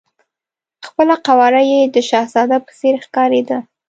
[0.87, 3.57] خپله قواره یې د شهزاده په څېر ښکارېده.